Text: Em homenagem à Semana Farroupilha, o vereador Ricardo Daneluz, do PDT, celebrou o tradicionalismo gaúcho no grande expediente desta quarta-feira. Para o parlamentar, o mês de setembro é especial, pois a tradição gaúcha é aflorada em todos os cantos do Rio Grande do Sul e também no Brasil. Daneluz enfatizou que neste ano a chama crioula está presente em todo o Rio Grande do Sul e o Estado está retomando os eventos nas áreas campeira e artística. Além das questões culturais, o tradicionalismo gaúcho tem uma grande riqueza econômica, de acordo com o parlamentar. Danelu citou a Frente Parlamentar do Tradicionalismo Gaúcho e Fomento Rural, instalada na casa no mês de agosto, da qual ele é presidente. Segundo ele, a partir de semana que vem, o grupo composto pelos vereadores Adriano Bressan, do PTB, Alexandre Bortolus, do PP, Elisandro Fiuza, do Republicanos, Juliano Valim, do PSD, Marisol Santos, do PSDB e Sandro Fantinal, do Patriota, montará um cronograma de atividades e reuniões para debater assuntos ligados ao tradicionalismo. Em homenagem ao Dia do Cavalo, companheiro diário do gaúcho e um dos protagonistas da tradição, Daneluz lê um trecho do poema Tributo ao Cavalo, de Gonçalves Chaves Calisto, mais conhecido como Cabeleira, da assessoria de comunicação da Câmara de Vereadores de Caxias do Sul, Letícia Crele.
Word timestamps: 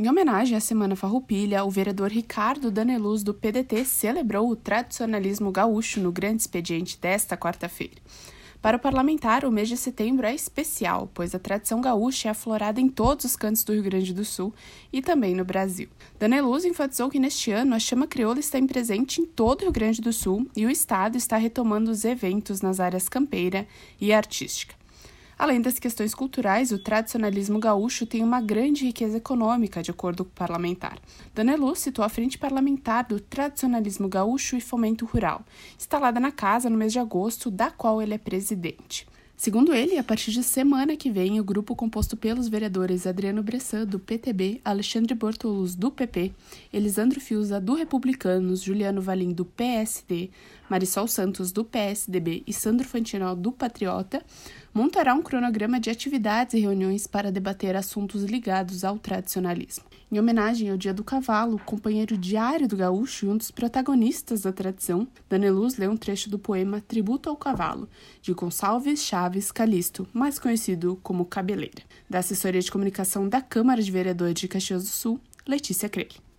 Em 0.00 0.08
homenagem 0.08 0.56
à 0.56 0.60
Semana 0.60 0.96
Farroupilha, 0.96 1.62
o 1.62 1.70
vereador 1.70 2.10
Ricardo 2.10 2.70
Daneluz, 2.70 3.22
do 3.22 3.34
PDT, 3.34 3.84
celebrou 3.84 4.48
o 4.48 4.56
tradicionalismo 4.56 5.52
gaúcho 5.52 6.00
no 6.00 6.10
grande 6.10 6.40
expediente 6.40 6.98
desta 6.98 7.36
quarta-feira. 7.36 8.00
Para 8.62 8.78
o 8.78 8.80
parlamentar, 8.80 9.44
o 9.44 9.52
mês 9.52 9.68
de 9.68 9.76
setembro 9.76 10.26
é 10.26 10.34
especial, 10.34 11.10
pois 11.12 11.34
a 11.34 11.38
tradição 11.38 11.82
gaúcha 11.82 12.28
é 12.28 12.30
aflorada 12.30 12.80
em 12.80 12.88
todos 12.88 13.26
os 13.26 13.36
cantos 13.36 13.62
do 13.62 13.74
Rio 13.74 13.82
Grande 13.82 14.14
do 14.14 14.24
Sul 14.24 14.54
e 14.90 15.02
também 15.02 15.34
no 15.34 15.44
Brasil. 15.44 15.90
Daneluz 16.18 16.64
enfatizou 16.64 17.10
que 17.10 17.18
neste 17.18 17.50
ano 17.50 17.74
a 17.74 17.78
chama 17.78 18.06
crioula 18.06 18.40
está 18.40 18.58
presente 18.62 19.20
em 19.20 19.26
todo 19.26 19.60
o 19.60 19.64
Rio 19.64 19.72
Grande 19.72 20.00
do 20.00 20.14
Sul 20.14 20.48
e 20.56 20.64
o 20.64 20.70
Estado 20.70 21.18
está 21.18 21.36
retomando 21.36 21.90
os 21.90 22.06
eventos 22.06 22.62
nas 22.62 22.80
áreas 22.80 23.06
campeira 23.06 23.66
e 24.00 24.14
artística. 24.14 24.79
Além 25.40 25.58
das 25.58 25.78
questões 25.78 26.14
culturais, 26.14 26.70
o 26.70 26.78
tradicionalismo 26.78 27.58
gaúcho 27.58 28.04
tem 28.04 28.22
uma 28.22 28.42
grande 28.42 28.84
riqueza 28.84 29.16
econômica, 29.16 29.82
de 29.82 29.90
acordo 29.90 30.22
com 30.22 30.30
o 30.30 30.34
parlamentar. 30.34 30.98
Danelu 31.34 31.74
citou 31.74 32.04
a 32.04 32.10
Frente 32.10 32.36
Parlamentar 32.36 33.06
do 33.06 33.18
Tradicionalismo 33.18 34.06
Gaúcho 34.06 34.54
e 34.54 34.60
Fomento 34.60 35.06
Rural, 35.06 35.42
instalada 35.78 36.20
na 36.20 36.30
casa 36.30 36.68
no 36.68 36.76
mês 36.76 36.92
de 36.92 36.98
agosto, 36.98 37.50
da 37.50 37.70
qual 37.70 38.02
ele 38.02 38.12
é 38.12 38.18
presidente. 38.18 39.08
Segundo 39.40 39.72
ele, 39.72 39.96
a 39.96 40.04
partir 40.04 40.32
de 40.32 40.42
semana 40.42 40.98
que 40.98 41.10
vem, 41.10 41.40
o 41.40 41.44
grupo 41.44 41.74
composto 41.74 42.14
pelos 42.14 42.46
vereadores 42.46 43.06
Adriano 43.06 43.42
Bressan, 43.42 43.86
do 43.86 43.98
PTB, 43.98 44.60
Alexandre 44.62 45.14
Bortolus, 45.14 45.74
do 45.74 45.90
PP, 45.90 46.34
Elisandro 46.70 47.18
Fiuza, 47.18 47.58
do 47.58 47.72
Republicanos, 47.72 48.60
Juliano 48.60 49.00
Valim, 49.00 49.32
do 49.32 49.46
PSD, 49.46 50.28
Marisol 50.68 51.08
Santos, 51.08 51.52
do 51.52 51.64
PSDB 51.64 52.42
e 52.46 52.52
Sandro 52.52 52.86
Fantinal, 52.86 53.34
do 53.34 53.50
Patriota, 53.50 54.22
montará 54.74 55.14
um 55.14 55.22
cronograma 55.22 55.80
de 55.80 55.88
atividades 55.88 56.52
e 56.52 56.60
reuniões 56.60 57.06
para 57.06 57.32
debater 57.32 57.74
assuntos 57.74 58.24
ligados 58.24 58.84
ao 58.84 58.98
tradicionalismo. 58.98 59.84
Em 60.12 60.18
homenagem 60.18 60.70
ao 60.70 60.76
Dia 60.76 60.92
do 60.92 61.04
Cavalo, 61.04 61.58
companheiro 61.64 62.16
diário 62.16 62.68
do 62.68 62.76
gaúcho 62.76 63.26
e 63.26 63.28
um 63.28 63.36
dos 63.36 63.50
protagonistas 63.50 64.42
da 64.42 64.52
tradição, 64.52 65.08
Daneluz 65.28 65.76
lê 65.76 65.88
um 65.88 65.96
trecho 65.96 66.28
do 66.28 66.38
poema 66.38 66.80
Tributo 66.80 67.28
ao 67.28 67.36
Cavalo, 67.36 67.88
de 68.20 68.32
Gonçalves 68.32 69.02
Chaves 69.02 69.29
Calisto, 69.52 70.08
mais 70.12 70.38
conhecido 70.38 70.98
como 71.02 71.24
Cabeleira, 71.24 71.82
da 72.08 72.18
assessoria 72.18 72.60
de 72.60 72.70
comunicação 72.70 73.28
da 73.28 73.40
Câmara 73.40 73.82
de 73.82 73.90
Vereadores 73.90 74.34
de 74.34 74.48
Caxias 74.48 74.82
do 74.82 74.88
Sul, 74.88 75.20
Letícia 75.46 75.88
Crele. 75.88 76.29